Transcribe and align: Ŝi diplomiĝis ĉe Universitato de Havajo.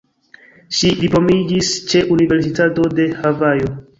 Ŝi 0.77 0.89
diplomiĝis 1.01 1.69
ĉe 1.91 2.03
Universitato 2.17 2.89
de 3.01 3.09
Havajo. 3.21 3.73